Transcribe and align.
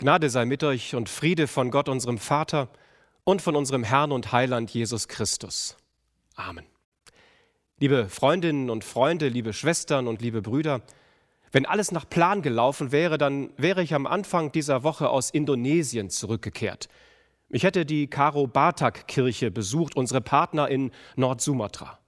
Gnade 0.00 0.30
sei 0.30 0.44
mit 0.44 0.62
euch 0.62 0.94
und 0.94 1.08
Friede 1.08 1.48
von 1.48 1.72
Gott, 1.72 1.88
unserem 1.88 2.18
Vater 2.18 2.68
und 3.24 3.42
von 3.42 3.56
unserem 3.56 3.82
Herrn 3.82 4.12
und 4.12 4.30
Heiland 4.30 4.70
Jesus 4.70 5.08
Christus. 5.08 5.76
Amen. 6.36 6.64
Liebe 7.80 8.08
Freundinnen 8.08 8.70
und 8.70 8.84
Freunde, 8.84 9.26
liebe 9.26 9.52
Schwestern 9.52 10.06
und 10.06 10.22
liebe 10.22 10.40
Brüder, 10.40 10.82
wenn 11.50 11.66
alles 11.66 11.90
nach 11.90 12.08
Plan 12.08 12.42
gelaufen 12.42 12.92
wäre, 12.92 13.18
dann 13.18 13.50
wäre 13.56 13.82
ich 13.82 13.92
am 13.92 14.06
Anfang 14.06 14.52
dieser 14.52 14.84
Woche 14.84 15.08
aus 15.10 15.30
Indonesien 15.30 16.10
zurückgekehrt. 16.10 16.88
Ich 17.48 17.64
hätte 17.64 17.84
die 17.84 18.06
Karo 18.06 18.46
Batak 18.46 19.08
Kirche 19.08 19.50
besucht, 19.50 19.96
unsere 19.96 20.20
Partner 20.20 20.68
in 20.68 20.92
Nordsumatra. 21.16 21.98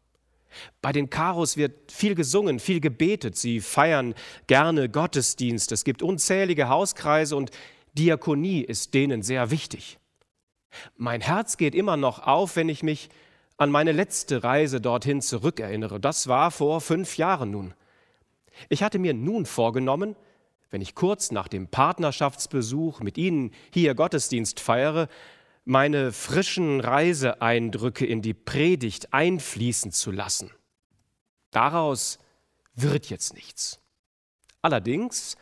Bei 0.80 0.92
den 0.92 1.10
Karos 1.10 1.56
wird 1.56 1.90
viel 1.90 2.14
gesungen, 2.14 2.60
viel 2.60 2.80
gebetet. 2.80 3.36
Sie 3.36 3.60
feiern 3.60 4.14
gerne 4.46 4.88
Gottesdienst. 4.88 5.72
Es 5.72 5.84
gibt 5.84 6.02
unzählige 6.02 6.68
Hauskreise 6.68 7.36
und 7.36 7.50
Diakonie 7.94 8.62
ist 8.62 8.94
denen 8.94 9.22
sehr 9.22 9.50
wichtig. 9.50 9.98
Mein 10.96 11.20
Herz 11.20 11.56
geht 11.56 11.74
immer 11.74 11.96
noch 11.96 12.20
auf, 12.20 12.56
wenn 12.56 12.68
ich 12.68 12.82
mich 12.82 13.08
an 13.56 13.70
meine 13.70 13.92
letzte 13.92 14.42
Reise 14.42 14.80
dorthin 14.80 15.20
zurückerinnere. 15.20 16.00
Das 16.00 16.28
war 16.28 16.50
vor 16.50 16.80
fünf 16.80 17.16
Jahren 17.16 17.50
nun. 17.50 17.74
Ich 18.68 18.82
hatte 18.82 18.98
mir 18.98 19.14
nun 19.14 19.46
vorgenommen, 19.46 20.16
wenn 20.70 20.80
ich 20.80 20.94
kurz 20.94 21.30
nach 21.30 21.48
dem 21.48 21.68
Partnerschaftsbesuch 21.68 23.00
mit 23.00 23.18
Ihnen 23.18 23.50
hier 23.72 23.94
Gottesdienst 23.94 24.60
feiere, 24.60 25.08
meine 25.64 26.12
frischen 26.12 26.80
Reiseeindrücke 26.80 28.06
in 28.06 28.22
die 28.22 28.34
Predigt 28.34 29.12
einfließen 29.12 29.92
zu 29.92 30.10
lassen. 30.10 30.50
Daraus 31.50 32.18
wird 32.74 33.10
jetzt 33.10 33.34
nichts. 33.34 33.80
Allerdings 34.62 35.36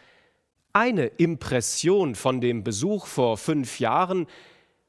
eine 0.78 1.06
Impression 1.06 2.14
von 2.14 2.40
dem 2.40 2.62
Besuch 2.62 3.06
vor 3.06 3.36
fünf 3.36 3.80
Jahren 3.80 4.28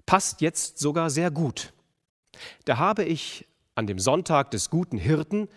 passt 0.05 0.41
jetzt 0.41 0.77
sogar 0.77 1.09
sehr 1.09 1.31
gut. 1.31 1.73
Da 2.65 2.77
habe 2.77 3.03
ich 3.03 3.47
an 3.73 3.87
dem 3.87 3.97
Sonntag 3.97 4.51
des 4.51 4.69
guten 4.69 4.99
Hirten 4.99 5.47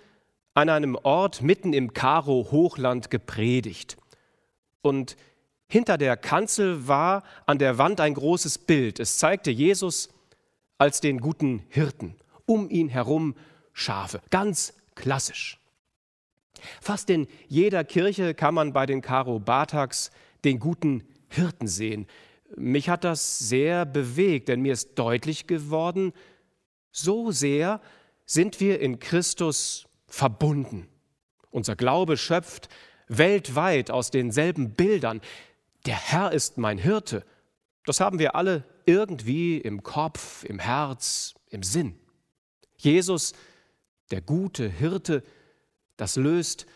an 0.54 0.70
einem 0.70 0.96
Ort 0.96 1.42
mitten 1.42 1.74
im 1.74 1.92
Karo-Hochland 1.92 3.10
gepredigt. 3.10 3.98
Und 4.80 5.16
hinter 5.68 5.98
der 5.98 6.16
Kanzel 6.16 6.88
war 6.88 7.24
an 7.44 7.58
der 7.58 7.76
Wand 7.76 8.00
ein 8.00 8.14
großes 8.14 8.56
Bild. 8.56 9.00
Es 9.00 9.18
zeigte 9.18 9.50
Jesus 9.50 10.08
als 10.78 11.00
den 11.00 11.20
guten 11.20 11.62
Hirten. 11.68 12.16
Um 12.46 12.70
ihn 12.70 12.88
herum 12.88 13.34
Schafe. 13.74 14.22
Ganz 14.30 14.72
klassisch. 14.94 15.61
Fast 16.80 17.10
in 17.10 17.26
jeder 17.48 17.84
Kirche 17.84 18.34
kann 18.34 18.54
man 18.54 18.72
bei 18.72 18.86
den 18.86 19.00
Karo 19.02 19.38
Bataks 19.38 20.10
den 20.44 20.58
guten 20.58 21.04
Hirten 21.28 21.66
sehen. 21.66 22.06
Mich 22.56 22.88
hat 22.88 23.04
das 23.04 23.38
sehr 23.38 23.86
bewegt, 23.86 24.48
denn 24.48 24.60
mir 24.60 24.72
ist 24.72 24.98
deutlich 24.98 25.46
geworden, 25.46 26.12
so 26.90 27.30
sehr 27.30 27.80
sind 28.26 28.60
wir 28.60 28.80
in 28.80 28.98
Christus 28.98 29.86
verbunden. 30.06 30.88
Unser 31.50 31.76
Glaube 31.76 32.16
schöpft 32.16 32.68
weltweit 33.08 33.90
aus 33.90 34.10
denselben 34.10 34.74
Bildern. 34.74 35.20
Der 35.86 35.96
Herr 35.96 36.32
ist 36.32 36.58
mein 36.58 36.78
Hirte. 36.78 37.24
Das 37.84 38.00
haben 38.00 38.18
wir 38.18 38.36
alle 38.36 38.64
irgendwie 38.86 39.58
im 39.58 39.82
Kopf, 39.82 40.44
im 40.44 40.58
Herz, 40.58 41.34
im 41.50 41.62
Sinn. 41.62 41.98
Jesus, 42.76 43.32
der 44.10 44.20
gute 44.20 44.68
Hirte, 44.68 45.22
das 45.96 46.16
löst 46.16 46.66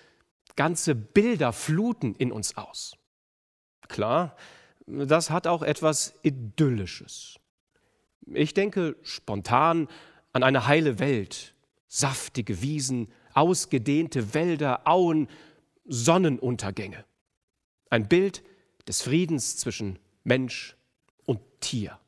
ganze 0.56 0.94
Bilderfluten 0.94 2.14
in 2.14 2.32
uns 2.32 2.56
aus. 2.56 2.96
Klar, 3.88 4.36
das 4.86 5.30
hat 5.30 5.46
auch 5.46 5.62
etwas 5.62 6.14
Idyllisches. 6.22 7.38
Ich 8.26 8.54
denke 8.54 8.96
spontan 9.02 9.88
an 10.32 10.42
eine 10.42 10.66
heile 10.66 10.98
Welt, 10.98 11.54
saftige 11.86 12.60
Wiesen, 12.62 13.12
ausgedehnte 13.34 14.34
Wälder, 14.34 14.86
Auen, 14.86 15.28
Sonnenuntergänge. 15.84 17.04
Ein 17.90 18.08
Bild 18.08 18.42
des 18.88 19.02
Friedens 19.02 19.56
zwischen 19.56 19.98
Mensch 20.24 20.76
und 21.24 21.40
Tier. 21.60 21.98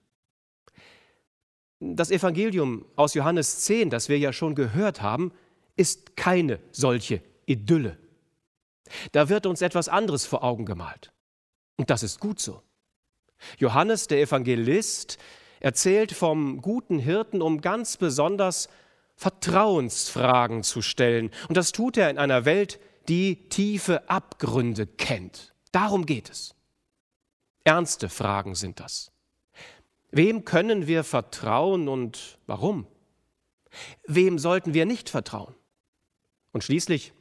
Das 1.81 2.11
Evangelium 2.11 2.85
aus 2.97 3.15
Johannes 3.15 3.61
10, 3.61 3.91
das 3.91 4.09
wir 4.09 4.19
ja 4.19 4.33
schon 4.33 4.57
gehört 4.57 5.01
haben, 5.01 5.33
ist 5.79 6.17
keine 6.17 6.59
solche 6.73 7.23
Idylle. 7.47 7.99
Da 9.13 9.29
wird 9.29 9.47
uns 9.47 9.63
etwas 9.63 9.89
anderes 9.89 10.27
vor 10.27 10.43
Augen 10.43 10.67
gemalt. 10.67 11.13
Und 11.77 11.91
das 11.91 12.03
ist 12.03 12.21
gut 12.21 12.41
so. 12.41 12.63
Johannes, 13.59 14.09
der 14.09 14.21
Evangelist, 14.21 15.19
erzählt 15.61 16.13
vom 16.13 16.61
guten 16.61 16.99
Hirten, 16.99 17.43
um 17.43 17.61
ganz 17.61 17.97
besonders 17.97 18.69
Vertrauensfragen 19.17 20.63
zu 20.63 20.83
stellen. 20.83 21.31
Und 21.49 21.57
das 21.57 21.73
tut 21.73 21.97
er 21.97 22.11
in 22.11 22.19
einer 22.19 22.45
Welt, 22.45 22.81
die 23.09 23.49
tiefe 23.49 24.09
Abgründe 24.09 24.87
kennt. 24.87 25.55
Darum 25.73 26.07
geht 26.07 26.31
es. 26.31 26.55
Ernste 27.65 28.09
Fragen 28.09 28.55
sind 28.55 28.81
das. 28.81 29.13
Wem 30.11 30.45
können 30.45 30.87
wir 30.87 31.05
vertrauen 31.05 31.89
und 31.89 32.39
warum? 32.47 32.87
Wem 34.07 34.39
sollten 34.39 34.75
wir 34.75 34.87
nicht 34.87 35.11
vertrauen? 35.11 35.55
Und 36.53 36.65
schließlich, 36.65 37.13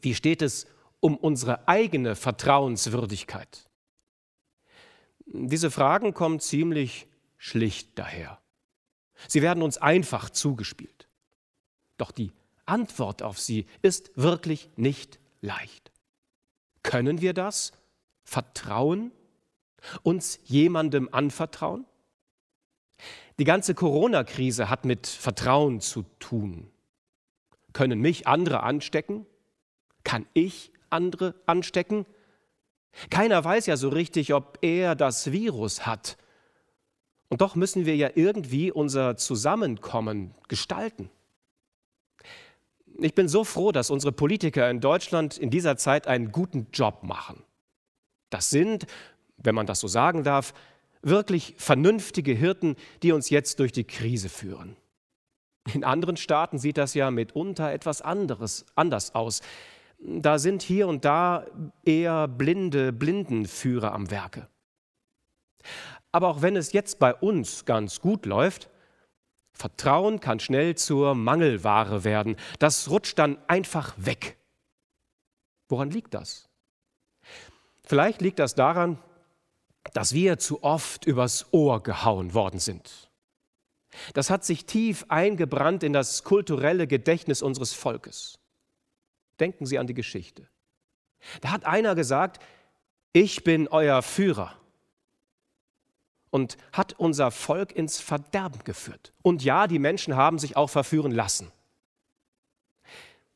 wie 0.00 0.14
steht 0.14 0.42
es 0.42 0.66
um 1.00 1.16
unsere 1.16 1.68
eigene 1.68 2.16
Vertrauenswürdigkeit? 2.16 3.68
Diese 5.26 5.70
Fragen 5.70 6.14
kommen 6.14 6.40
ziemlich 6.40 7.06
schlicht 7.36 7.98
daher. 7.98 8.40
Sie 9.28 9.42
werden 9.42 9.62
uns 9.62 9.78
einfach 9.78 10.30
zugespielt. 10.30 11.08
Doch 11.96 12.10
die 12.10 12.32
Antwort 12.66 13.22
auf 13.22 13.38
sie 13.38 13.66
ist 13.82 14.10
wirklich 14.14 14.70
nicht 14.76 15.20
leicht. 15.40 15.92
Können 16.82 17.20
wir 17.20 17.34
das? 17.34 17.72
Vertrauen? 18.24 19.12
Uns 20.02 20.38
jemandem 20.44 21.08
anvertrauen? 21.12 21.86
Die 23.38 23.44
ganze 23.44 23.74
Corona-Krise 23.74 24.68
hat 24.68 24.84
mit 24.84 25.06
Vertrauen 25.06 25.80
zu 25.80 26.04
tun. 26.18 26.70
Können 27.72 28.00
mich 28.00 28.26
andere 28.26 28.62
anstecken? 28.62 29.26
Kann 30.04 30.26
ich 30.34 30.72
andere 30.90 31.34
anstecken? 31.46 32.06
Keiner 33.10 33.44
weiß 33.44 33.66
ja 33.66 33.76
so 33.76 33.88
richtig, 33.88 34.34
ob 34.34 34.58
er 34.62 34.94
das 34.94 35.32
Virus 35.32 35.86
hat. 35.86 36.16
Und 37.28 37.40
doch 37.40 37.54
müssen 37.54 37.86
wir 37.86 37.96
ja 37.96 38.10
irgendwie 38.14 38.72
unser 38.72 39.16
Zusammenkommen 39.16 40.34
gestalten. 40.48 41.10
Ich 42.98 43.14
bin 43.14 43.28
so 43.28 43.44
froh, 43.44 43.72
dass 43.72 43.90
unsere 43.90 44.12
Politiker 44.12 44.68
in 44.68 44.80
Deutschland 44.80 45.38
in 45.38 45.48
dieser 45.48 45.76
Zeit 45.76 46.06
einen 46.06 46.32
guten 46.32 46.66
Job 46.72 47.02
machen. 47.02 47.44
Das 48.30 48.50
sind, 48.50 48.86
wenn 49.36 49.54
man 49.54 49.66
das 49.66 49.80
so 49.80 49.88
sagen 49.88 50.24
darf, 50.24 50.52
wirklich 51.02 51.54
vernünftige 51.56 52.32
Hirten, 52.32 52.76
die 53.02 53.12
uns 53.12 53.30
jetzt 53.30 53.60
durch 53.60 53.72
die 53.72 53.84
Krise 53.84 54.28
führen. 54.28 54.76
In 55.72 55.84
anderen 55.84 56.16
Staaten 56.16 56.58
sieht 56.58 56.78
das 56.78 56.94
ja 56.94 57.10
mitunter 57.10 57.72
etwas 57.72 58.02
anderes, 58.02 58.64
anders 58.74 59.14
aus. 59.14 59.42
Da 59.98 60.38
sind 60.38 60.62
hier 60.62 60.88
und 60.88 61.04
da 61.04 61.46
eher 61.84 62.26
blinde 62.26 62.92
Blindenführer 62.92 63.92
am 63.92 64.10
Werke. 64.10 64.48
Aber 66.12 66.28
auch 66.28 66.42
wenn 66.42 66.56
es 66.56 66.72
jetzt 66.72 66.98
bei 66.98 67.14
uns 67.14 67.66
ganz 67.66 68.00
gut 68.00 68.26
läuft, 68.26 68.70
Vertrauen 69.52 70.20
kann 70.20 70.40
schnell 70.40 70.74
zur 70.74 71.14
Mangelware 71.14 72.02
werden. 72.02 72.36
Das 72.58 72.88
rutscht 72.88 73.18
dann 73.18 73.38
einfach 73.46 73.94
weg. 73.98 74.38
Woran 75.68 75.90
liegt 75.90 76.14
das? 76.14 76.48
Vielleicht 77.84 78.22
liegt 78.22 78.38
das 78.38 78.54
daran, 78.54 78.98
dass 79.92 80.14
wir 80.14 80.38
zu 80.38 80.62
oft 80.62 81.04
übers 81.04 81.52
Ohr 81.52 81.82
gehauen 81.82 82.32
worden 82.32 82.58
sind. 82.58 83.09
Das 84.14 84.30
hat 84.30 84.44
sich 84.44 84.66
tief 84.66 85.04
eingebrannt 85.08 85.82
in 85.82 85.92
das 85.92 86.24
kulturelle 86.24 86.86
Gedächtnis 86.86 87.42
unseres 87.42 87.72
Volkes. 87.72 88.38
Denken 89.40 89.66
Sie 89.66 89.78
an 89.78 89.86
die 89.86 89.94
Geschichte. 89.94 90.48
Da 91.40 91.50
hat 91.50 91.64
einer 91.66 91.94
gesagt, 91.94 92.40
ich 93.12 93.42
bin 93.42 93.68
euer 93.68 94.02
Führer 94.02 94.54
und 96.30 96.56
hat 96.72 96.94
unser 96.98 97.30
Volk 97.30 97.72
ins 97.72 98.00
Verderben 98.00 98.62
geführt. 98.64 99.12
Und 99.22 99.42
ja, 99.42 99.66
die 99.66 99.78
Menschen 99.78 100.16
haben 100.16 100.38
sich 100.38 100.56
auch 100.56 100.70
verführen 100.70 101.10
lassen. 101.10 101.50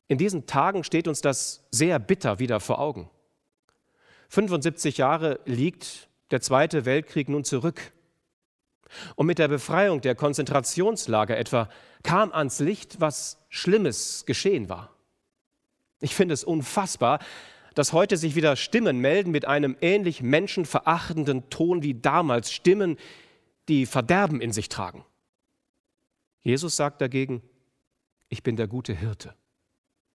In 0.07 0.17
diesen 0.17 0.45
Tagen 0.45 0.83
steht 0.83 1.07
uns 1.07 1.21
das 1.21 1.65
sehr 1.71 1.99
bitter 1.99 2.39
wieder 2.39 2.59
vor 2.59 2.79
Augen. 2.79 3.09
75 4.29 4.97
Jahre 4.97 5.39
liegt 5.45 6.07
der 6.31 6.41
Zweite 6.41 6.85
Weltkrieg 6.85 7.29
nun 7.29 7.43
zurück. 7.43 7.91
Und 9.15 9.27
mit 9.27 9.39
der 9.39 9.47
Befreiung 9.47 10.01
der 10.01 10.15
Konzentrationslager 10.15 11.37
etwa 11.37 11.69
kam 12.03 12.31
ans 12.31 12.59
Licht, 12.59 13.01
was 13.01 13.37
Schlimmes 13.49 14.25
geschehen 14.25 14.69
war. 14.69 14.91
Ich 16.01 16.15
finde 16.15 16.33
es 16.33 16.43
unfassbar, 16.43 17.19
dass 17.73 17.93
heute 17.93 18.17
sich 18.17 18.35
wieder 18.35 18.55
Stimmen 18.55 18.99
melden 18.99 19.31
mit 19.31 19.45
einem 19.45 19.75
ähnlich 19.81 20.21
menschenverachtenden 20.21 21.49
Ton 21.49 21.83
wie 21.83 21.93
damals, 21.93 22.51
Stimmen, 22.51 22.97
die 23.67 23.85
Verderben 23.85 24.41
in 24.41 24.51
sich 24.51 24.69
tragen. 24.69 25.05
Jesus 26.41 26.75
sagt 26.75 27.01
dagegen, 27.01 27.41
ich 28.29 28.43
bin 28.43 28.55
der 28.55 28.67
gute 28.67 28.93
Hirte. 28.93 29.35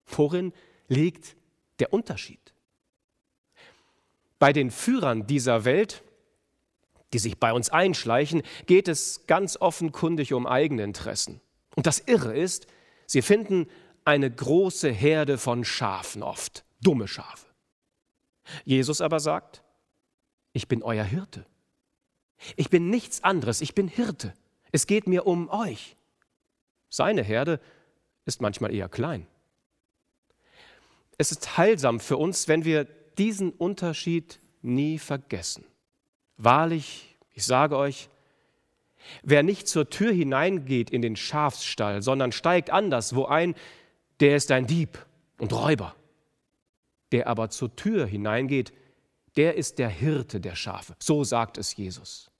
Worin 0.07 0.53
liegt 0.89 1.37
der 1.81 1.93
Unterschied? 1.93 2.55
Bei 4.39 4.53
den 4.53 4.71
Führern 4.71 5.27
dieser 5.27 5.65
Welt, 5.65 6.03
die 7.13 7.19
sich 7.19 7.39
bei 7.39 7.53
uns 7.53 7.71
einschleichen, 7.71 8.43
geht 8.67 8.89
es 8.89 9.27
ganz 9.27 9.57
offenkundig 9.57 10.33
um 10.33 10.47
eigene 10.47 10.83
Interessen. 10.85 11.41
Und 11.77 11.87
das 11.87 12.01
Irre 12.01 12.37
ist, 12.37 12.67
sie 13.07 13.23
finden 13.23 13.69
eine 14.05 14.31
große 14.31 14.91
Herde 14.91 15.39
von 15.39 15.65
Schafen 15.65 16.23
oft, 16.23 16.65
dumme 16.81 17.09
Schafe. 17.09 17.47
Jesus 18.65 19.01
aber 19.01 19.21
sagt, 19.21 19.63
ich 20.53 20.69
bin 20.69 20.83
euer 20.83 21.05
Hirte. 21.05 21.47
Ich 22.57 22.71
bin 22.71 22.91
nichts 22.91 23.23
anderes, 23.23 23.61
ich 23.61 23.75
bin 23.75 23.89
Hirte. 23.89 24.35
Es 24.73 24.87
geht 24.87 25.07
mir 25.07 25.27
um 25.27 25.49
euch. 25.51 25.97
Seine 26.89 27.23
Herde 27.23 27.61
ist 28.25 28.41
manchmal 28.41 28.75
eher 28.75 28.89
klein. 28.89 29.27
Es 31.19 31.33
ist 31.33 31.59
heilsam 31.59 32.01
für 32.01 32.17
uns, 32.17 32.49
wenn 32.49 32.65
wir 32.65 32.85
diesen 33.19 33.51
Unterschied 33.51 34.41
nie 34.63 34.99
vergessen. 34.99 35.65
Wahrlich, 36.43 37.17
ich 37.35 37.45
sage 37.45 37.77
euch, 37.77 38.09
wer 39.23 39.43
nicht 39.43 39.69
zur 39.69 39.91
Tür 39.91 40.11
hineingeht 40.11 40.89
in 40.89 41.03
den 41.03 41.15
Schafsstall, 41.15 42.01
sondern 42.01 42.33
steigt 42.33 42.71
anderswo 42.71 43.27
ein, 43.27 43.55
der 44.21 44.37
ist 44.37 44.51
ein 44.51 44.67
Dieb 44.67 45.05
und 45.39 45.53
Räuber. 45.53 45.95
Der 47.13 47.27
aber 47.27 47.51
zur 47.51 47.77
Tür 47.77 48.07
hineingeht, 48.07 48.73
der 49.37 49.57
ist 49.57 49.79
der 49.79 49.91
Hirte 49.91 50.41
der 50.41 50.55
Schafe. 50.55 50.95
So 50.99 51.25
sagt 51.25 51.59
es 51.59 51.77
Jesus. 51.77 52.31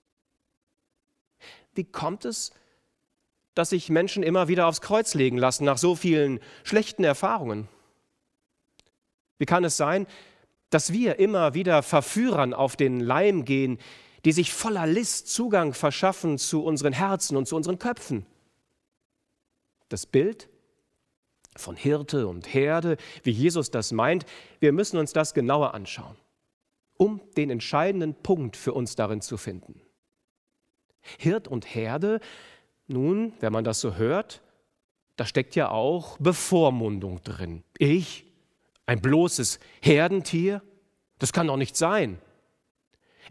Wie 1.75 1.83
kommt 1.83 2.25
es, 2.25 2.51
dass 3.53 3.69
sich 3.69 3.89
Menschen 3.89 4.23
immer 4.23 4.47
wieder 4.47 4.65
aufs 4.65 4.81
Kreuz 4.81 5.13
legen 5.13 5.37
lassen 5.37 5.65
nach 5.65 5.77
so 5.77 5.95
vielen 5.95 6.39
schlechten 6.63 7.03
Erfahrungen? 7.03 7.67
Wie 9.37 9.45
kann 9.45 9.63
es 9.63 9.77
sein, 9.77 10.07
dass 10.71 10.91
wir 10.91 11.19
immer 11.19 11.53
wieder 11.53 11.83
Verführern 11.83 12.55
auf 12.55 12.75
den 12.75 12.99
Leim 12.99 13.45
gehen, 13.45 13.77
die 14.25 14.31
sich 14.31 14.51
voller 14.51 14.87
List 14.87 15.27
Zugang 15.27 15.73
verschaffen 15.73 16.37
zu 16.37 16.63
unseren 16.63 16.93
Herzen 16.93 17.37
und 17.37 17.47
zu 17.47 17.55
unseren 17.55 17.77
Köpfen? 17.77 18.25
Das 19.89 20.05
Bild 20.05 20.49
von 21.55 21.75
Hirte 21.75 22.27
und 22.27 22.53
Herde, 22.53 22.97
wie 23.23 23.31
Jesus 23.31 23.71
das 23.71 23.91
meint, 23.91 24.25
wir 24.59 24.71
müssen 24.71 24.97
uns 24.97 25.13
das 25.13 25.33
genauer 25.33 25.73
anschauen, 25.73 26.15
um 26.97 27.21
den 27.35 27.49
entscheidenden 27.49 28.15
Punkt 28.15 28.55
für 28.55 28.73
uns 28.73 28.95
darin 28.95 29.21
zu 29.21 29.37
finden. 29.37 29.81
Hirt 31.17 31.47
und 31.47 31.75
Herde, 31.75 32.21
nun, 32.87 33.33
wenn 33.39 33.51
man 33.51 33.63
das 33.63 33.81
so 33.81 33.95
hört, 33.95 34.41
da 35.17 35.25
steckt 35.25 35.55
ja 35.55 35.69
auch 35.69 36.17
Bevormundung 36.19 37.21
drin. 37.23 37.63
Ich, 37.77 38.30
ein 38.91 38.99
bloßes 38.99 39.61
Herdentier, 39.79 40.61
das 41.17 41.31
kann 41.31 41.47
doch 41.47 41.55
nicht 41.55 41.77
sein. 41.77 42.19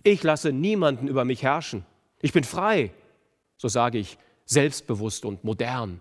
Ich 0.03 0.23
lasse 0.23 0.53
niemanden 0.53 1.07
über 1.07 1.27
mich 1.27 1.43
herrschen. 1.43 1.85
Ich 2.23 2.33
bin 2.33 2.45
frei, 2.45 2.95
so 3.59 3.69
sage 3.69 3.99
ich 3.99 4.17
selbstbewusst 4.47 5.27
und 5.27 5.45
modern. 5.45 6.01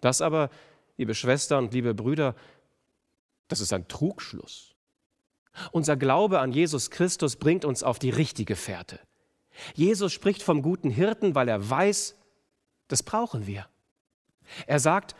Das 0.00 0.20
aber, 0.20 0.48
liebe 0.96 1.16
Schwestern 1.16 1.64
und 1.64 1.74
liebe 1.74 1.92
Brüder, 1.92 2.36
das 3.48 3.58
ist 3.60 3.72
ein 3.72 3.88
Trugschluss. 3.88 4.76
Unser 5.72 5.96
Glaube 5.96 6.38
an 6.38 6.52
Jesus 6.52 6.92
Christus 6.92 7.34
bringt 7.34 7.64
uns 7.64 7.82
auf 7.82 7.98
die 7.98 8.10
richtige 8.10 8.54
Fährte. 8.54 9.00
Jesus 9.74 10.12
spricht 10.12 10.44
vom 10.44 10.62
guten 10.62 10.90
Hirten, 10.90 11.34
weil 11.34 11.48
er 11.48 11.68
weiß, 11.68 12.14
das 12.86 13.02
brauchen 13.02 13.48
wir. 13.48 13.66
Er 14.68 14.78
sagt, 14.78 15.16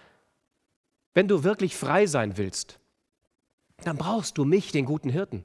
wenn 1.14 1.28
du 1.28 1.44
wirklich 1.44 1.76
frei 1.76 2.06
sein 2.06 2.36
willst, 2.36 2.78
dann 3.84 3.96
brauchst 3.96 4.38
du 4.38 4.44
mich, 4.44 4.72
den 4.72 4.84
guten 4.84 5.10
Hirten. 5.10 5.44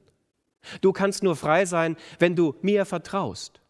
Du 0.80 0.92
kannst 0.92 1.22
nur 1.22 1.36
frei 1.36 1.66
sein, 1.66 1.96
wenn 2.18 2.36
du 2.36 2.54
mir 2.62 2.84
vertraust. 2.84 3.60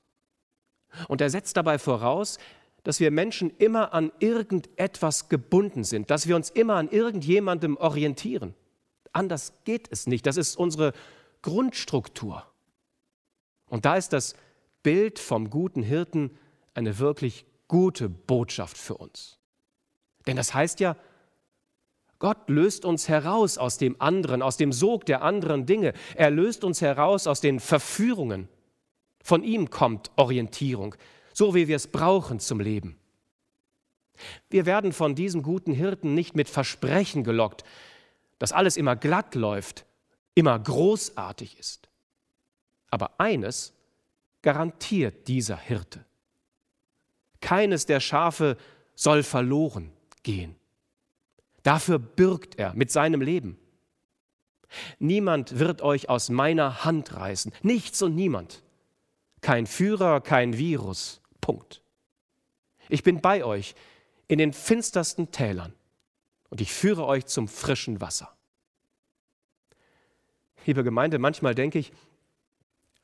Und 1.09 1.21
er 1.21 1.31
setzt 1.31 1.57
dabei 1.57 1.79
voraus, 1.79 2.39
dass 2.85 3.01
wir 3.01 3.11
Menschen 3.11 3.51
immer 3.59 3.95
an 3.95 4.13
irgendetwas 4.21 5.29
gebunden 5.29 5.85
sind, 5.85 6.11
dass 6.11 6.29
wir 6.29 6.37
uns 6.37 6.51
immer 6.51 6.75
an 6.75 6.91
irgendjemandem 6.91 7.77
orientieren. 7.77 8.55
Anders 9.13 9.55
geht 9.65 9.89
es 9.91 10.07
nicht. 10.07 10.27
Das 10.27 10.37
ist 10.37 10.57
unsere 10.57 10.93
Grundstruktur. 11.43 12.45
Und 13.67 13.85
da 13.87 13.97
ist 13.97 14.13
das 14.13 14.35
Bild 14.83 15.19
vom 15.19 15.51
guten 15.51 15.83
Hirten 15.83 16.37
eine 16.75 16.99
wirklich 16.99 17.47
gute 17.69 18.09
Botschaft 18.09 18.77
für 18.77 18.97
uns. 18.97 19.39
Denn 20.27 20.37
das 20.37 20.53
heißt 20.53 20.81
ja, 20.81 20.97
Gott 22.25 22.49
löst 22.49 22.87
uns 22.87 23.09
heraus 23.09 23.59
aus 23.59 23.77
dem 23.77 24.01
anderen, 24.01 24.41
aus 24.41 24.57
dem 24.57 24.73
Sog 24.73 25.05
der 25.05 25.21
anderen 25.21 25.67
Dinge. 25.67 25.93
Er 26.15 26.31
löst 26.31 26.65
uns 26.65 26.81
heraus 26.81 27.27
aus 27.27 27.43
den 27.43 27.61
Verführungen. 27.61 28.49
Von 29.23 29.43
ihm 29.43 29.69
kommt 29.69 30.11
Orientierung 30.17 30.95
so 31.35 31.55
wie 31.55 31.69
wir 31.69 31.77
es 31.77 31.89
brauchen 31.89 32.41
zum 32.41 32.61
Leben. 32.61 32.97
Wir 34.49 34.65
werden 34.65 34.93
von 34.93 35.17
diesem 35.17 35.43
guten 35.43 35.73
Hirten 35.73 36.15
nicht 36.15 36.37
mit 36.37 36.49
Versprechen 36.49 37.25
gelockt, 37.25 37.65
dass 38.39 38.53
alles 38.53 38.77
immer 38.77 38.95
glatt 38.95 39.35
läuft, 39.35 39.85
immer 40.35 40.57
großartig 40.59 41.59
ist. 41.59 41.89
Aber 42.91 43.19
eines 43.19 43.75
garantiert 44.43 45.27
dieser 45.27 45.57
Hirte. 45.57 46.05
Keines 47.41 47.85
der 47.85 47.99
Schafe 47.99 48.57
soll 48.95 49.25
verloren 49.25 49.93
gehen. 50.23 50.55
Dafür 51.65 51.99
bürgt 51.99 52.59
er 52.59 52.75
mit 52.75 52.93
seinem 52.93 53.21
Leben. 53.21 53.59
Niemand 54.99 55.59
wird 55.59 55.83
euch 55.83 56.09
aus 56.09 56.29
meiner 56.29 56.85
Hand 56.85 57.15
reißen, 57.15 57.53
nichts 57.63 58.03
und 58.03 58.15
niemand. 58.15 58.63
Kein 59.41 59.67
Führer, 59.67 60.21
kein 60.21 60.57
Virus, 60.57 61.21
Punkt. 61.41 61.83
Ich 62.89 63.03
bin 63.03 63.21
bei 63.21 63.45
euch 63.45 63.75
in 64.29 64.39
den 64.39 64.53
finstersten 64.53 65.31
Tälern 65.31 65.73
und 66.51 66.61
ich 66.61 66.73
führe 66.73 67.07
euch 67.07 67.27
zum 67.27 67.49
frischen 67.49 68.01
Wasser. 68.01 68.31
Liebe 70.67 70.85
Gemeinde, 70.85 71.19
manchmal 71.19 71.55
denke 71.55 71.79
ich, 71.79 71.93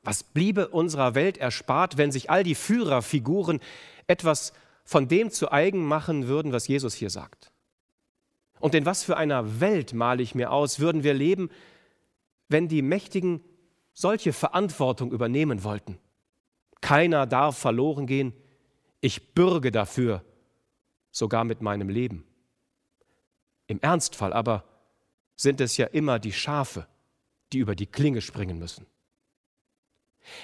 was 0.03 0.23
bliebe 0.23 0.67
unserer 0.69 1.15
Welt 1.15 1.37
erspart, 1.37 1.97
wenn 1.97 2.11
sich 2.11 2.29
all 2.29 2.43
die 2.43 2.55
Führerfiguren 2.55 3.59
etwas 4.07 4.53
von 4.83 5.07
dem 5.07 5.31
zu 5.31 5.51
eigen 5.51 5.85
machen 5.85 6.27
würden, 6.27 6.51
was 6.51 6.67
Jesus 6.67 6.95
hier 6.95 7.11
sagt? 7.11 7.50
Und 8.61 8.75
in 8.75 8.85
was 8.85 9.03
für 9.03 9.17
einer 9.17 9.59
Welt 9.59 9.93
male 9.93 10.21
ich 10.21 10.35
mir 10.35 10.51
aus, 10.51 10.79
würden 10.79 11.03
wir 11.03 11.13
leben, 11.13 11.49
wenn 12.47 12.67
die 12.67 12.81
Mächtigen 12.81 13.43
solche 13.91 14.33
Verantwortung 14.33 15.11
übernehmen 15.11 15.63
wollten? 15.63 15.97
Keiner 16.79 17.25
darf 17.25 17.57
verloren 17.57 18.05
gehen. 18.05 18.33
Ich 19.01 19.33
bürge 19.33 19.71
dafür, 19.71 20.23
sogar 21.09 21.43
mit 21.43 21.61
meinem 21.61 21.89
Leben. 21.89 22.23
Im 23.67 23.79
Ernstfall 23.79 24.31
aber 24.31 24.63
sind 25.35 25.59
es 25.59 25.77
ja 25.77 25.87
immer 25.87 26.19
die 26.19 26.33
Schafe, 26.33 26.87
die 27.51 27.59
über 27.59 27.75
die 27.75 27.87
Klinge 27.87 28.21
springen 28.21 28.59
müssen. 28.59 28.85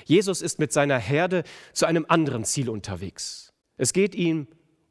Jesus 0.06 0.42
ist 0.42 0.58
mit 0.58 0.74
seiner 0.74 0.98
Herde 0.98 1.44
zu 1.74 1.86
einem 1.86 2.06
anderen 2.10 2.46
Ziel 2.46 2.70
unterwegs. 2.70 3.54
Es 3.78 3.94
geht 3.94 4.16
ihm 4.16 4.48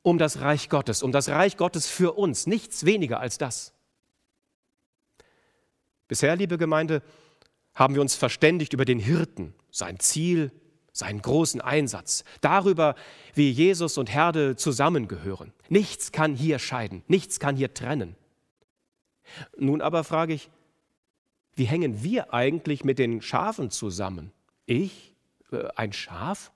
um 0.07 0.19
das 0.19 0.41
Reich 0.41 0.69
Gottes, 0.69 1.03
um 1.03 1.11
das 1.11 1.29
Reich 1.29 1.57
Gottes 1.57 1.89
für 1.89 2.13
uns, 2.13 2.47
nichts 2.47 2.85
weniger 2.85 3.19
als 3.19 3.39
das. 3.39 3.73
Bisher, 6.07 6.37
liebe 6.37 6.59
Gemeinde, 6.59 7.03
haben 7.75 7.97
wir 7.97 8.03
uns 8.03 8.15
verständigt 8.15 8.73
über 8.73 8.85
den 8.85 9.01
Hirten, 9.01 9.53
sein 9.73 9.99
Ziel, 9.99 10.53
seinen 10.93 11.21
großen 11.21 11.61
Einsatz, 11.61 12.23
darüber, 12.41 12.95
wie 13.35 13.51
Jesus 13.51 13.99
und 13.99 14.09
Herde 14.09 14.55
zusammengehören. 14.55 15.53
Nichts 15.69 16.13
kann 16.13 16.37
hier 16.37 16.61
scheiden, 16.61 17.03
nichts 17.09 17.41
kann 17.41 17.57
hier 17.57 17.75
trennen. 17.75 18.15
Nun 19.59 19.83
aber 19.83 20.05
frage 20.05 20.35
ich, 20.35 20.51
wie 21.57 21.65
hängen 21.65 22.05
wir 22.05 22.33
eigentlich 22.33 22.85
mit 22.85 23.01
den 23.01 23.23
Schafen 23.23 23.73
zusammen? 23.73 24.31
Ich? 24.67 25.17
Äh, 25.51 25.67
ein 25.75 25.93
Schaf? 25.93 26.53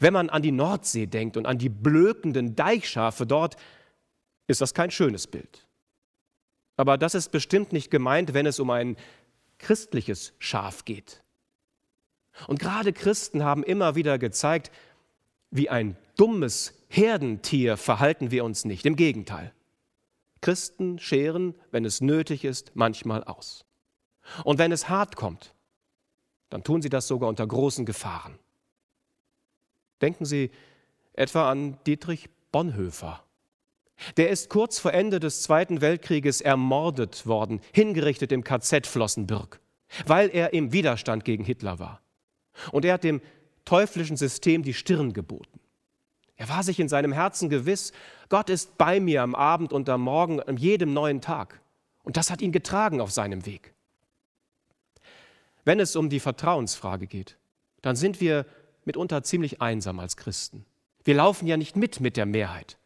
Wenn 0.00 0.12
man 0.12 0.30
an 0.30 0.42
die 0.42 0.52
Nordsee 0.52 1.06
denkt 1.06 1.36
und 1.36 1.46
an 1.46 1.58
die 1.58 1.68
blökenden 1.68 2.54
Deichschafe 2.54 3.26
dort, 3.26 3.56
ist 4.46 4.60
das 4.60 4.74
kein 4.74 4.90
schönes 4.90 5.26
Bild. 5.26 5.66
Aber 6.76 6.98
das 6.98 7.14
ist 7.14 7.30
bestimmt 7.30 7.72
nicht 7.72 7.90
gemeint, 7.90 8.34
wenn 8.34 8.46
es 8.46 8.58
um 8.58 8.70
ein 8.70 8.96
christliches 9.58 10.34
Schaf 10.38 10.84
geht. 10.84 11.22
Und 12.48 12.58
gerade 12.58 12.92
Christen 12.92 13.44
haben 13.44 13.62
immer 13.62 13.94
wieder 13.94 14.18
gezeigt, 14.18 14.72
wie 15.50 15.70
ein 15.70 15.96
dummes 16.16 16.74
Herdentier 16.88 17.76
verhalten 17.76 18.30
wir 18.30 18.44
uns 18.44 18.64
nicht. 18.64 18.84
Im 18.86 18.96
Gegenteil. 18.96 19.52
Christen 20.40 20.98
scheren, 20.98 21.54
wenn 21.70 21.84
es 21.84 22.00
nötig 22.00 22.44
ist, 22.44 22.72
manchmal 22.74 23.24
aus. 23.24 23.64
Und 24.42 24.58
wenn 24.58 24.72
es 24.72 24.88
hart 24.88 25.16
kommt, 25.16 25.54
dann 26.50 26.64
tun 26.64 26.82
sie 26.82 26.88
das 26.88 27.06
sogar 27.06 27.28
unter 27.28 27.46
großen 27.46 27.86
Gefahren. 27.86 28.38
Denken 30.04 30.26
Sie 30.26 30.50
etwa 31.14 31.50
an 31.50 31.78
Dietrich 31.86 32.28
Bonhoeffer. 32.52 33.24
Der 34.18 34.28
ist 34.28 34.50
kurz 34.50 34.78
vor 34.78 34.92
Ende 34.92 35.18
des 35.18 35.40
Zweiten 35.40 35.80
Weltkrieges 35.80 36.42
ermordet 36.42 37.26
worden, 37.26 37.62
hingerichtet 37.72 38.30
im 38.30 38.44
KZ 38.44 38.86
Flossenbürg, 38.86 39.60
weil 40.04 40.28
er 40.28 40.52
im 40.52 40.74
Widerstand 40.74 41.24
gegen 41.24 41.42
Hitler 41.42 41.78
war. 41.78 42.02
Und 42.70 42.84
er 42.84 42.92
hat 42.92 43.04
dem 43.04 43.22
teuflischen 43.64 44.18
System 44.18 44.62
die 44.62 44.74
Stirn 44.74 45.14
geboten. 45.14 45.58
Er 46.36 46.50
war 46.50 46.62
sich 46.64 46.78
in 46.80 46.90
seinem 46.90 47.12
Herzen 47.12 47.48
gewiss, 47.48 47.94
Gott 48.28 48.50
ist 48.50 48.76
bei 48.76 49.00
mir 49.00 49.22
am 49.22 49.34
Abend 49.34 49.72
und 49.72 49.88
am 49.88 50.02
Morgen, 50.02 50.38
an 50.38 50.58
jedem 50.58 50.92
neuen 50.92 51.22
Tag. 51.22 51.62
Und 52.02 52.18
das 52.18 52.30
hat 52.30 52.42
ihn 52.42 52.52
getragen 52.52 53.00
auf 53.00 53.10
seinem 53.10 53.46
Weg. 53.46 53.72
Wenn 55.64 55.80
es 55.80 55.96
um 55.96 56.10
die 56.10 56.20
Vertrauensfrage 56.20 57.06
geht, 57.06 57.38
dann 57.80 57.96
sind 57.96 58.20
wir 58.20 58.44
mitunter 58.86 59.22
ziemlich 59.22 59.60
einsam 59.60 59.98
als 59.98 60.16
Christen. 60.16 60.64
Wir 61.04 61.14
laufen 61.14 61.46
ja 61.46 61.56
nicht 61.56 61.76
mit 61.76 62.00
mit 62.00 62.16
der 62.16 62.26
Mehrheit. 62.26 62.78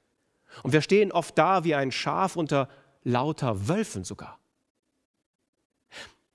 Und 0.63 0.73
wir 0.73 0.83
stehen 0.83 1.13
oft 1.13 1.37
da 1.39 1.65
wie 1.65 1.75
ein 1.75 1.93
Schaf 1.93 2.37
unter 2.37 2.69
lauter 3.05 3.69
Wölfen 3.69 4.05
sogar. 4.05 4.39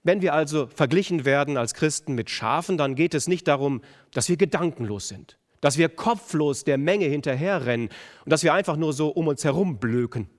Wenn 0.03 0.21
wir 0.21 0.33
also 0.33 0.67
verglichen 0.67 1.23
werden 1.23 1.57
als 1.57 1.73
Christen 1.73 2.13
mit 2.13 2.29
Schafen, 2.29 2.77
dann 2.77 2.95
geht 2.95 3.13
es 3.13 3.27
nicht 3.27 3.47
darum, 3.47 3.81
dass 4.11 4.27
wir 4.27 4.35
gedankenlos 4.35 5.07
sind, 5.07 5.37
dass 5.61 5.77
wir 5.77 5.87
kopflos 5.87 6.65
der 6.65 6.77
Menge 6.77 7.05
hinterherrennen 7.05 7.89
und 8.25 8.29
dass 8.29 8.43
wir 8.43 8.53
einfach 8.53 8.75
nur 8.75 8.91
so 8.91 9.09
um 9.09 9.27
uns 9.27 9.43
herum 9.45 9.77
blöken. 9.77 10.29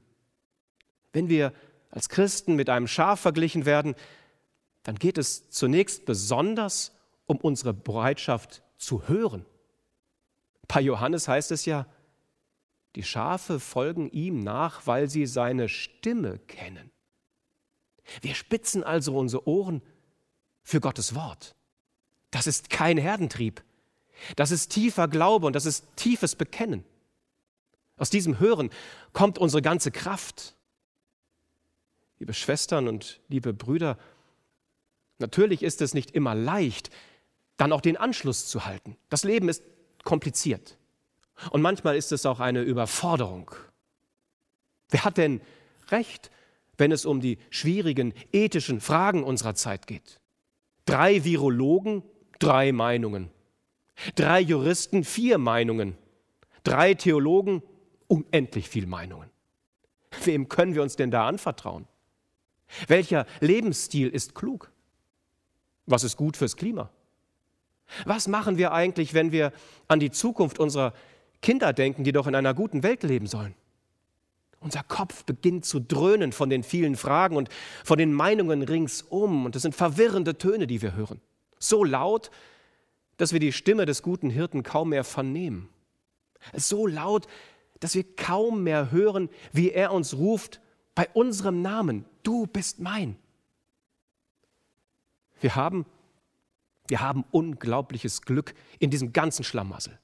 Wenn 1.12 1.28
wir 1.28 1.52
als 1.90 2.08
Christen 2.08 2.56
mit 2.56 2.68
einem 2.68 2.88
Schaf 2.88 3.20
verglichen 3.20 3.64
werden, 3.64 3.94
dann 4.82 4.96
geht 4.96 5.16
es 5.16 5.48
zunächst 5.48 6.04
besonders 6.04 6.92
um 7.26 7.38
unsere 7.38 7.72
Bereitschaft 7.72 8.63
zu 8.76 9.08
hören. 9.08 9.44
Bei 10.68 10.80
Johannes 10.80 11.28
heißt 11.28 11.50
es 11.50 11.64
ja, 11.64 11.86
die 12.96 13.02
Schafe 13.02 13.58
folgen 13.60 14.08
ihm 14.10 14.40
nach, 14.40 14.86
weil 14.86 15.08
sie 15.10 15.26
seine 15.26 15.68
Stimme 15.68 16.38
kennen. 16.38 16.90
Wir 18.20 18.34
spitzen 18.34 18.84
also 18.84 19.16
unsere 19.16 19.48
Ohren 19.48 19.82
für 20.62 20.80
Gottes 20.80 21.14
Wort. 21.14 21.54
Das 22.30 22.46
ist 22.46 22.70
kein 22.70 22.98
Herdentrieb. 22.98 23.62
Das 24.36 24.50
ist 24.50 24.70
tiefer 24.70 25.08
Glaube 25.08 25.46
und 25.46 25.54
das 25.54 25.66
ist 25.66 25.84
tiefes 25.96 26.36
Bekennen. 26.36 26.84
Aus 27.96 28.10
diesem 28.10 28.38
Hören 28.38 28.70
kommt 29.12 29.38
unsere 29.38 29.62
ganze 29.62 29.90
Kraft. 29.90 30.54
Liebe 32.18 32.34
Schwestern 32.34 32.88
und 32.88 33.20
liebe 33.28 33.52
Brüder, 33.52 33.98
natürlich 35.18 35.62
ist 35.62 35.80
es 35.80 35.94
nicht 35.94 36.12
immer 36.12 36.34
leicht, 36.34 36.90
dann 37.56 37.72
auch 37.72 37.80
den 37.80 37.96
Anschluss 37.96 38.46
zu 38.46 38.66
halten. 38.66 38.96
Das 39.08 39.24
Leben 39.24 39.48
ist 39.48 39.62
kompliziert. 40.02 40.76
Und 41.50 41.62
manchmal 41.62 41.96
ist 41.96 42.12
es 42.12 42.26
auch 42.26 42.40
eine 42.40 42.62
Überforderung. 42.62 43.50
Wer 44.90 45.04
hat 45.04 45.18
denn 45.18 45.40
recht, 45.88 46.30
wenn 46.76 46.92
es 46.92 47.04
um 47.04 47.20
die 47.20 47.38
schwierigen 47.50 48.14
ethischen 48.32 48.80
Fragen 48.80 49.24
unserer 49.24 49.54
Zeit 49.54 49.86
geht? 49.86 50.20
Drei 50.86 51.24
Virologen, 51.24 52.02
drei 52.38 52.72
Meinungen. 52.72 53.30
Drei 54.16 54.40
Juristen, 54.40 55.04
vier 55.04 55.38
Meinungen. 55.38 55.96
Drei 56.62 56.94
Theologen, 56.94 57.62
unendlich 58.06 58.68
viel 58.68 58.86
Meinungen. 58.86 59.30
Wem 60.24 60.48
können 60.48 60.74
wir 60.74 60.82
uns 60.82 60.96
denn 60.96 61.10
da 61.10 61.26
anvertrauen? 61.26 61.86
Welcher 62.86 63.26
Lebensstil 63.40 64.08
ist 64.08 64.34
klug? 64.34 64.70
Was 65.86 66.04
ist 66.04 66.16
gut 66.16 66.36
fürs 66.36 66.56
Klima? 66.56 66.90
Was 68.04 68.28
machen 68.28 68.58
wir 68.58 68.72
eigentlich, 68.72 69.14
wenn 69.14 69.32
wir 69.32 69.52
an 69.88 70.00
die 70.00 70.10
Zukunft 70.10 70.58
unserer 70.58 70.92
Kinder 71.42 71.72
denken, 71.72 72.04
die 72.04 72.12
doch 72.12 72.26
in 72.26 72.34
einer 72.34 72.54
guten 72.54 72.82
Welt 72.82 73.02
leben 73.02 73.26
sollen? 73.26 73.54
Unser 74.60 74.82
Kopf 74.82 75.24
beginnt 75.24 75.66
zu 75.66 75.78
dröhnen 75.78 76.32
von 76.32 76.48
den 76.48 76.62
vielen 76.62 76.96
Fragen 76.96 77.36
und 77.36 77.50
von 77.84 77.98
den 77.98 78.14
Meinungen 78.14 78.62
ringsum. 78.62 79.44
Und 79.44 79.54
es 79.54 79.62
sind 79.62 79.74
verwirrende 79.74 80.38
Töne, 80.38 80.66
die 80.66 80.80
wir 80.80 80.94
hören. 80.94 81.20
So 81.58 81.84
laut, 81.84 82.30
dass 83.18 83.32
wir 83.32 83.40
die 83.40 83.52
Stimme 83.52 83.84
des 83.84 84.02
guten 84.02 84.30
Hirten 84.30 84.62
kaum 84.62 84.88
mehr 84.88 85.04
vernehmen. 85.04 85.68
So 86.54 86.86
laut, 86.86 87.26
dass 87.80 87.94
wir 87.94 88.04
kaum 88.16 88.62
mehr 88.62 88.90
hören, 88.90 89.28
wie 89.52 89.70
er 89.70 89.92
uns 89.92 90.14
ruft 90.14 90.60
bei 90.94 91.08
unserem 91.12 91.60
Namen. 91.60 92.06
Du 92.22 92.46
bist 92.46 92.80
mein. 92.80 93.16
Wir 95.40 95.56
haben 95.56 95.84
wir 96.86 97.00
haben 97.00 97.24
unglaubliches 97.30 98.22
Glück 98.22 98.54
in 98.78 98.90
diesem 98.90 99.12
ganzen 99.12 99.44
Schlamassel. 99.44 99.98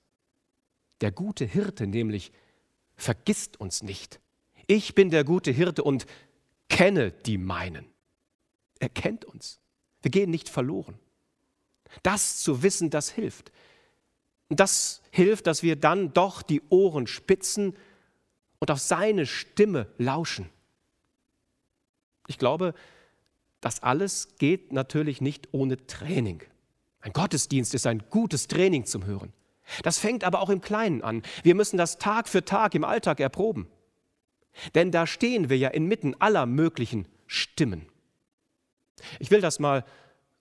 Der 1.00 1.12
gute 1.12 1.44
Hirte 1.44 1.86
nämlich 1.86 2.32
vergisst 2.96 3.58
uns 3.58 3.82
nicht. 3.82 4.20
Ich 4.66 4.94
bin 4.94 5.10
der 5.10 5.24
gute 5.24 5.50
Hirte 5.50 5.82
und 5.82 6.06
kenne 6.68 7.10
die 7.10 7.38
meinen. 7.38 7.86
Er 8.78 8.88
kennt 8.88 9.24
uns. 9.24 9.60
Wir 10.02 10.10
gehen 10.10 10.30
nicht 10.30 10.48
verloren. 10.48 10.98
Das 12.02 12.38
zu 12.38 12.62
wissen, 12.62 12.90
das 12.90 13.10
hilft. 13.10 13.52
Und 14.48 14.60
das 14.60 15.02
hilft, 15.10 15.46
dass 15.46 15.62
wir 15.62 15.76
dann 15.76 16.12
doch 16.12 16.42
die 16.42 16.62
Ohren 16.70 17.06
spitzen 17.06 17.76
und 18.58 18.70
auf 18.70 18.80
seine 18.80 19.26
Stimme 19.26 19.92
lauschen. 19.98 20.48
Ich 22.26 22.38
glaube, 22.38 22.74
das 23.60 23.82
alles 23.82 24.36
geht 24.38 24.72
natürlich 24.72 25.20
nicht 25.20 25.48
ohne 25.52 25.86
Training. 25.86 26.42
Ein 27.00 27.12
Gottesdienst 27.12 27.74
ist 27.74 27.86
ein 27.86 28.02
gutes 28.10 28.46
Training 28.46 28.84
zum 28.84 29.04
Hören. 29.06 29.32
Das 29.82 29.98
fängt 29.98 30.24
aber 30.24 30.40
auch 30.40 30.50
im 30.50 30.60
Kleinen 30.60 31.02
an. 31.02 31.22
Wir 31.42 31.54
müssen 31.54 31.76
das 31.76 31.98
Tag 31.98 32.28
für 32.28 32.44
Tag 32.44 32.74
im 32.74 32.84
Alltag 32.84 33.20
erproben. 33.20 33.68
Denn 34.74 34.90
da 34.90 35.06
stehen 35.06 35.48
wir 35.48 35.56
ja 35.56 35.68
inmitten 35.68 36.14
aller 36.18 36.46
möglichen 36.46 37.06
Stimmen. 37.26 37.86
Ich 39.18 39.30
will 39.30 39.40
das 39.40 39.58
mal 39.58 39.84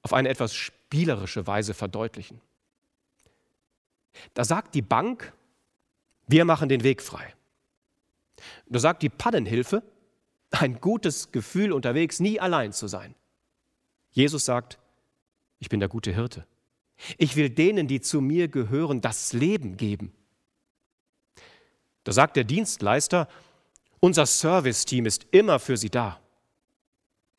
auf 0.01 0.13
eine 0.13 0.29
etwas 0.29 0.55
spielerische 0.55 1.47
Weise 1.47 1.73
verdeutlichen. 1.73 2.41
Da 4.33 4.43
sagt 4.43 4.75
die 4.75 4.81
Bank, 4.81 5.33
wir 6.27 6.45
machen 6.45 6.69
den 6.69 6.83
Weg 6.83 7.01
frei. 7.01 7.33
Da 8.67 8.79
sagt 8.79 9.03
die 9.03 9.09
Pannenhilfe, 9.09 9.83
ein 10.51 10.81
gutes 10.81 11.31
Gefühl 11.31 11.71
unterwegs, 11.71 12.19
nie 12.19 12.39
allein 12.39 12.73
zu 12.73 12.87
sein. 12.87 13.15
Jesus 14.11 14.45
sagt, 14.45 14.79
ich 15.59 15.69
bin 15.69 15.79
der 15.79 15.89
gute 15.89 16.13
Hirte. 16.13 16.45
Ich 17.17 17.35
will 17.35 17.49
denen, 17.49 17.87
die 17.87 18.01
zu 18.01 18.21
mir 18.21 18.47
gehören, 18.47 19.01
das 19.01 19.33
Leben 19.33 19.77
geben. 19.77 20.13
Da 22.03 22.11
sagt 22.11 22.35
der 22.35 22.43
Dienstleister, 22.43 23.27
unser 23.99 24.25
Serviceteam 24.25 25.05
ist 25.05 25.27
immer 25.31 25.59
für 25.59 25.77
Sie 25.77 25.89
da. 25.89 26.19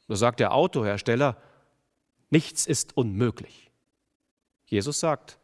Da 0.09 0.17
sagt 0.17 0.41
der 0.41 0.53
Autohersteller, 0.55 1.37
nichts 2.31 2.67
ist 2.67 2.97
unmöglich. 2.97 3.71
Jesus 4.65 5.00
sagt, 5.00 5.39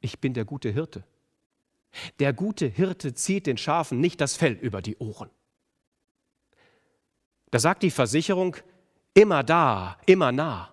ich 0.00 0.18
bin 0.18 0.34
der 0.34 0.44
gute 0.44 0.70
Hirte. 0.70 1.04
Der 2.18 2.32
gute 2.32 2.66
Hirte 2.66 3.14
zieht 3.14 3.46
den 3.46 3.58
Schafen 3.58 4.00
nicht 4.00 4.20
das 4.20 4.36
Fell 4.36 4.54
über 4.54 4.82
die 4.82 4.96
Ohren. 4.96 5.30
Da 7.50 7.58
sagt 7.58 7.82
die 7.82 7.90
Versicherung, 7.90 8.56
immer 9.14 9.42
da, 9.42 9.98
immer 10.06 10.32
nah. 10.32 10.71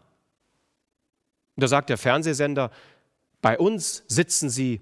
Und 1.59 1.63
da 1.63 1.67
sagt 1.67 1.89
der 1.89 1.97
Fernsehsender, 1.97 2.71
bei 3.41 3.59
uns 3.59 4.05
sitzen 4.07 4.49
sie 4.49 4.79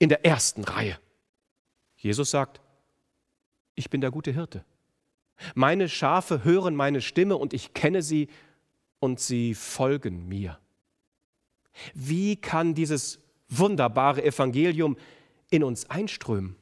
in 0.00 0.08
der 0.08 0.24
ersten 0.24 0.64
Reihe. 0.64 0.98
Jesus 1.96 2.32
sagt, 2.32 2.60
ich 3.76 3.88
bin 3.88 4.00
der 4.00 4.10
gute 4.10 4.32
Hirte. 4.32 4.64
Meine 5.54 5.88
Schafe 5.88 6.42
hören 6.42 6.74
meine 6.74 7.02
Stimme 7.02 7.36
und 7.36 7.54
ich 7.54 7.72
kenne 7.72 8.02
sie 8.02 8.26
und 8.98 9.20
sie 9.20 9.54
folgen 9.54 10.26
mir. 10.26 10.58
Wie 11.94 12.34
kann 12.34 12.74
dieses 12.74 13.20
wunderbare 13.48 14.24
Evangelium 14.24 14.96
in 15.50 15.62
uns 15.62 15.88
einströmen? 15.88 16.56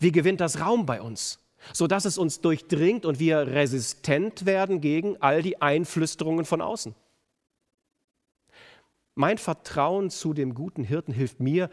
Wie 0.00 0.12
gewinnt 0.12 0.40
das 0.40 0.60
Raum 0.60 0.86
bei 0.86 1.02
uns, 1.02 1.40
sodass 1.74 2.06
es 2.06 2.16
uns 2.16 2.40
durchdringt 2.40 3.04
und 3.04 3.18
wir 3.18 3.48
resistent 3.48 4.46
werden 4.46 4.80
gegen 4.80 5.20
all 5.20 5.42
die 5.42 5.60
Einflüsterungen 5.60 6.46
von 6.46 6.62
außen? 6.62 6.94
Mein 9.16 9.38
Vertrauen 9.38 10.10
zu 10.10 10.32
dem 10.32 10.54
guten 10.54 10.84
Hirten 10.84 11.12
hilft 11.12 11.40
mir, 11.40 11.68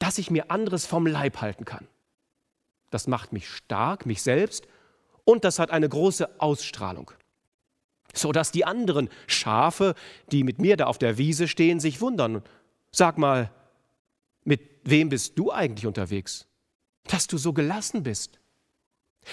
dass 0.00 0.18
ich 0.18 0.32
mir 0.32 0.50
anderes 0.50 0.84
vom 0.84 1.06
Leib 1.06 1.40
halten 1.40 1.64
kann. 1.64 1.86
Das 2.90 3.06
macht 3.06 3.32
mich 3.32 3.48
stark, 3.48 4.04
mich 4.04 4.22
selbst, 4.22 4.66
und 5.24 5.44
das 5.44 5.60
hat 5.60 5.70
eine 5.70 5.88
große 5.88 6.40
Ausstrahlung, 6.40 7.12
so 8.12 8.32
dass 8.32 8.50
die 8.50 8.64
anderen 8.64 9.08
Schafe, 9.28 9.94
die 10.32 10.42
mit 10.42 10.58
mir 10.58 10.76
da 10.76 10.86
auf 10.86 10.98
der 10.98 11.16
Wiese 11.16 11.46
stehen, 11.46 11.78
sich 11.78 12.00
wundern. 12.00 12.42
Sag 12.90 13.18
mal, 13.18 13.52
mit 14.42 14.60
wem 14.82 15.10
bist 15.10 15.38
du 15.38 15.52
eigentlich 15.52 15.86
unterwegs, 15.86 16.48
dass 17.04 17.28
du 17.28 17.38
so 17.38 17.52
gelassen 17.52 18.02
bist? 18.02 18.42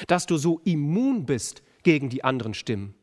dass 0.07 0.25
du 0.25 0.37
so 0.37 0.59
immun 0.65 1.25
bist 1.25 1.61
gegen 1.83 2.09
die 2.09 2.23
anderen 2.23 2.53
Stimmen. 2.53 2.95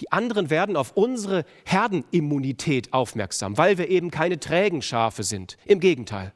Die 0.00 0.12
anderen 0.12 0.50
werden 0.50 0.76
auf 0.76 0.92
unsere 0.96 1.44
Herdenimmunität 1.64 2.92
aufmerksam, 2.92 3.56
weil 3.58 3.78
wir 3.78 3.88
eben 3.88 4.10
keine 4.10 4.40
trägen 4.40 4.82
Schafe 4.82 5.22
sind. 5.22 5.56
Im 5.64 5.80
Gegenteil, 5.80 6.32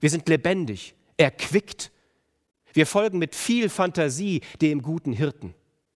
wir 0.00 0.10
sind 0.10 0.28
lebendig, 0.28 0.94
erquickt. 1.16 1.90
Wir 2.72 2.86
folgen 2.86 3.18
mit 3.18 3.34
viel 3.34 3.68
Fantasie 3.68 4.40
dem 4.60 4.82
guten 4.82 5.12
Hirten. 5.12 5.54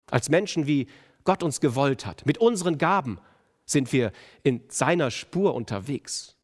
Als 0.09 0.29
Menschen, 0.29 0.67
wie 0.67 0.87
Gott 1.23 1.43
uns 1.43 1.59
gewollt 1.59 2.05
hat. 2.05 2.25
Mit 2.25 2.37
unseren 2.37 2.77
Gaben 2.77 3.19
sind 3.65 3.91
wir 3.91 4.11
in 4.43 4.61
seiner 4.67 5.09
Spur 5.11 5.55
unterwegs. 5.55 6.35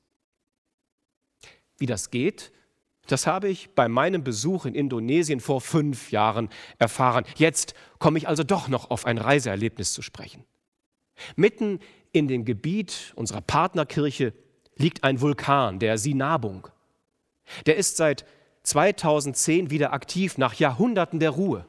Wie 1.77 1.86
das 1.86 2.10
geht, 2.10 2.51
das 3.12 3.27
habe 3.27 3.50
ich 3.50 3.70
bei 3.72 3.88
meinem 3.88 4.24
Besuch 4.24 4.65
in 4.65 4.75
Indonesien 4.75 5.39
vor 5.39 5.62
fünf 5.62 6.12
Jahren 6.12 6.50
erfahren. 6.77 7.25
Jetzt 7.36 7.74
komme 8.00 8.18
ich 8.18 8.27
also 8.27 8.44
doch 8.44 8.68
noch 8.68 8.89
auf 8.89 9.06
ein 9.06 9.18
Reiseerlebnis 9.18 9.94
zu 9.94 10.01
sprechen. 10.01 10.46
Mitten 11.36 11.80
in 12.12 12.27
dem 12.27 12.46
Gebiet 12.46 13.13
unserer 13.15 13.41
Partnerkirche 13.41 14.34
liegt 14.75 15.03
ein 15.03 15.22
Vulkan, 15.22 15.80
der 15.80 15.98
Sinabung. 15.98 16.68
Der 17.65 17.77
ist 17.77 17.98
seit 17.98 18.25
2010 18.63 19.70
wieder 19.70 19.94
aktiv 19.94 20.38
nach 20.38 20.53
Jahrhunderten 20.56 21.20
der 21.20 21.32
Ruhe. 21.32 21.65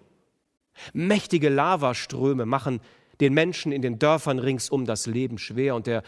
Mächtige 0.93 1.49
Lavaströme 1.49 2.47
machen 2.47 2.81
den 3.21 3.35
Menschen 3.35 3.73
in 3.73 3.83
den 3.83 3.99
Dörfern 3.99 4.39
ringsum 4.39 4.85
das 4.85 5.07
Leben 5.07 5.39
schwer 5.39 5.75
und 5.75 5.87
der, 5.87 6.03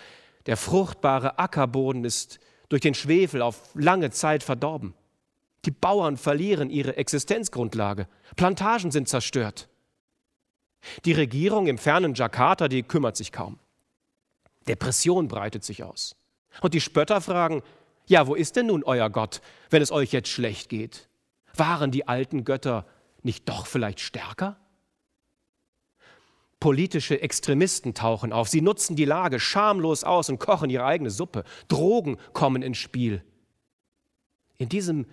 der 0.47 0.57
fruchtbare 0.57 1.39
Ackerboden 1.39 2.05
ist 2.05 2.39
durch 2.69 2.81
den 2.81 2.95
Schwefel 2.95 3.43
auf 3.43 3.71
lange 3.75 4.11
Zeit 4.11 4.43
verdorben. 4.43 4.95
Die 5.65 5.71
Bauern 5.71 6.17
verlieren 6.17 6.71
ihre 6.71 6.97
Existenzgrundlage. 6.97 8.07
Plantagen 8.37 8.91
sind 8.91 9.09
zerstört. 9.09 9.69
Die 11.05 11.13
Regierung 11.13 11.67
im 11.67 11.79
fernen 11.79 12.15
Jakarta, 12.15 12.69
die 12.69 12.83
kümmert 12.83 13.17
sich 13.17 13.33
kaum. 13.33 13.59
Depression 14.69 15.29
breitet 15.29 15.65
sich 15.65 15.83
aus. 15.83 16.17
Und 16.61 16.75
die 16.75 16.81
Spötter 16.81 17.21
fragen, 17.21 17.63
ja, 18.07 18.27
wo 18.27 18.35
ist 18.35 18.57
denn 18.57 18.67
nun 18.67 18.85
euer 18.85 19.09
Gott, 19.09 19.41
wenn 19.71 19.83
es 19.83 19.91
euch 19.91 20.13
jetzt 20.13 20.29
schlecht 20.29 20.69
geht? 20.69 21.09
Waren 21.55 21.91
die 21.91 22.07
alten 22.07 22.45
Götter 22.45 22.87
nicht 23.23 23.49
doch 23.49 23.67
vielleicht 23.67 24.01
stärker? 24.01 24.59
Politische 26.61 27.21
Extremisten 27.21 27.95
tauchen 27.95 28.33
auf. 28.33 28.49
Sie 28.49 28.61
nutzen 28.61 28.97
die 28.97 29.05
Lage 29.05 29.41
schamlos 29.41 30.05
aus 30.05 30.29
und 30.29 30.39
kochen 30.39 30.71
ihre 30.71 30.85
eigene 30.85 31.11
Suppe. 31.11 31.45
Drogen 31.69 32.19
kommen 32.33 32.63
ins 32.63 32.79
Spiel. 32.79 33.23
In 34.57 34.69
diesem 34.69 35.07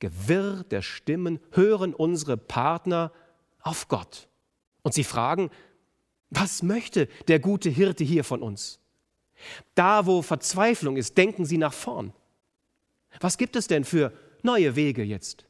Gewirr 0.00 0.64
der 0.64 0.82
Stimmen 0.82 1.38
hören 1.52 1.94
unsere 1.94 2.36
Partner 2.36 3.12
auf 3.60 3.88
Gott. 3.88 4.28
Und 4.82 4.94
sie 4.94 5.04
fragen, 5.04 5.50
was 6.30 6.62
möchte 6.62 7.06
der 7.28 7.38
gute 7.38 7.70
Hirte 7.70 8.04
hier 8.04 8.24
von 8.24 8.42
uns? 8.42 8.80
Da, 9.74 10.06
wo 10.06 10.22
Verzweiflung 10.22 10.96
ist, 10.96 11.16
denken 11.16 11.44
sie 11.44 11.58
nach 11.58 11.72
vorn. 11.72 12.12
Was 13.20 13.38
gibt 13.38 13.56
es 13.56 13.66
denn 13.66 13.84
für 13.84 14.12
neue 14.42 14.76
Wege 14.76 15.02
jetzt? 15.02 15.46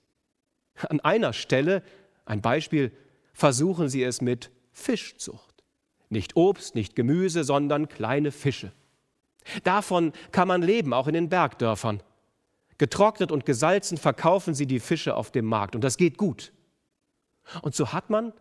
An 0.89 1.01
einer 1.01 1.33
Stelle, 1.33 1.83
ein 2.25 2.41
Beispiel, 2.41 2.93
versuchen 3.33 3.89
sie 3.89 4.03
es 4.03 4.21
mit 4.21 4.51
Fischzucht. 4.73 5.63
Nicht 6.09 6.37
Obst, 6.37 6.75
nicht 6.75 6.97
Gemüse, 6.97 7.45
sondern 7.45 7.89
kleine 7.89 8.33
Fische. 8.33 8.73
Davon 9.65 10.13
kann 10.33 10.49
man 10.49 10.63
leben, 10.63 10.93
auch 10.93 11.07
in 11.07 11.15
den 11.15 11.29
Bergdörfern. 11.29 12.03
Getrocknet 12.81 13.31
und 13.31 13.45
gesalzen 13.45 13.99
verkaufen 13.99 14.55
sie 14.55 14.67
die 14.67 14.81
Fische 14.81 15.15
auf 15.15 15.31
dem 15.31 15.45
Markt 15.45 15.75
und 15.75 15.85
das 15.85 15.99
geht 15.99 16.17
gut. 16.17 16.51
Und 17.61 17.75
so 17.75 17.93
hat 17.93 18.09
man 18.09 18.33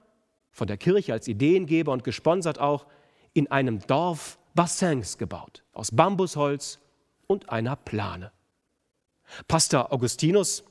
von 0.53 0.65
der 0.65 0.77
Kirche 0.77 1.11
als 1.11 1.27
Ideengeber 1.27 1.91
und 1.91 2.05
gesponsert 2.05 2.57
auch 2.57 2.87
in 3.33 3.51
einem 3.51 3.79
Dorf 3.85 4.39
Bassins 4.55 5.17
gebaut, 5.17 5.65
aus 5.73 5.91
Bambusholz 5.91 6.79
und 7.27 7.49
einer 7.49 7.75
Plane. 7.75 8.31
Pastor 9.49 9.91
Augustinus, 9.91 10.63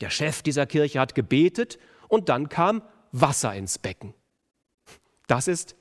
der 0.00 0.08
Chef 0.08 0.40
dieser 0.40 0.64
Kirche, 0.64 0.98
hat 0.98 1.14
gebetet 1.14 1.78
und 2.08 2.30
dann 2.30 2.48
kam 2.48 2.80
Wasser 3.12 3.54
ins 3.54 3.78
Becken. 3.78 4.14
Das 5.26 5.46
ist 5.46 5.76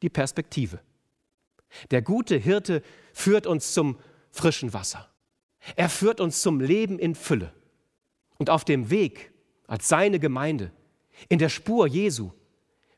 die 0.00 0.10
Perspektive. 0.10 0.78
Der 1.90 2.02
gute 2.02 2.36
Hirte 2.36 2.84
führt 3.12 3.48
uns 3.48 3.74
zum 3.74 3.98
frischen 4.30 4.72
Wasser. 4.72 5.11
Er 5.76 5.88
führt 5.88 6.20
uns 6.20 6.42
zum 6.42 6.60
Leben 6.60 6.98
in 6.98 7.14
Fülle. 7.14 7.52
Und 8.38 8.50
auf 8.50 8.64
dem 8.64 8.90
Weg 8.90 9.32
als 9.66 9.88
seine 9.88 10.18
Gemeinde, 10.18 10.72
in 11.28 11.38
der 11.38 11.48
Spur 11.48 11.86
Jesu, 11.86 12.32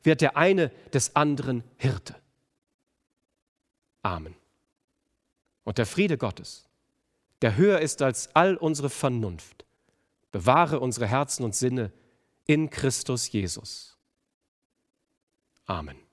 wird 0.03 0.21
der 0.21 0.37
eine 0.37 0.69
des 0.93 1.15
anderen 1.15 1.63
Hirte. 1.77 2.15
Amen. 4.01 4.35
Und 5.63 5.77
der 5.77 5.85
Friede 5.85 6.17
Gottes, 6.17 6.67
der 7.41 7.57
höher 7.57 7.79
ist 7.79 8.01
als 8.01 8.35
all 8.35 8.55
unsere 8.55 8.89
Vernunft, 8.89 9.65
bewahre 10.31 10.79
unsere 10.79 11.07
Herzen 11.07 11.43
und 11.43 11.55
Sinne 11.55 11.91
in 12.45 12.69
Christus 12.69 13.31
Jesus. 13.31 13.97
Amen. 15.65 16.04